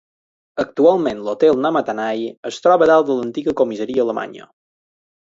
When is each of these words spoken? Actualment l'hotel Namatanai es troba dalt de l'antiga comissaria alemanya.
Actualment 0.61 1.19
l'hotel 1.27 1.61
Namatanai 1.65 2.23
es 2.53 2.57
troba 2.67 2.87
dalt 2.93 3.09
de 3.11 3.19
l'antiga 3.19 3.55
comissaria 3.61 4.05
alemanya. 4.07 4.49